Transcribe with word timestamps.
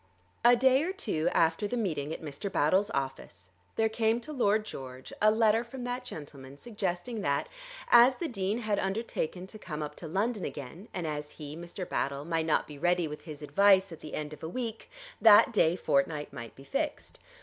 A 0.43 0.55
day 0.55 0.81
or 0.81 0.91
two 0.91 1.29
after 1.31 1.67
the 1.67 1.77
meeting 1.77 2.11
at 2.11 2.23
Mr. 2.23 2.51
Battle's 2.51 2.89
office 2.89 3.51
there 3.75 3.87
came 3.87 4.19
to 4.21 4.33
Lord 4.33 4.65
George 4.65 5.13
a 5.21 5.29
letter 5.29 5.63
from 5.63 5.83
that 5.83 6.05
gentleman 6.05 6.57
suggesting 6.57 7.21
that, 7.21 7.47
as 7.91 8.15
the 8.15 8.27
Dean 8.27 8.57
had 8.61 8.79
undertaken 8.79 9.45
to 9.45 9.59
come 9.59 9.83
up 9.83 9.95
to 9.97 10.07
London 10.07 10.43
again, 10.43 10.87
and 10.91 11.05
as 11.05 11.29
he, 11.37 11.55
Mr. 11.55 11.87
Battle, 11.87 12.25
might 12.25 12.47
not 12.47 12.65
be 12.65 12.79
ready 12.79 13.07
with 13.07 13.25
his 13.25 13.43
advice 13.43 13.91
at 13.91 13.99
the 13.99 14.15
end 14.15 14.33
of 14.33 14.41
a 14.41 14.49
week, 14.49 14.89
that 15.21 15.53
day 15.53 15.75
fortnight 15.75 16.33
might 16.33 16.55
be 16.55 16.63
fixed. 16.63 17.19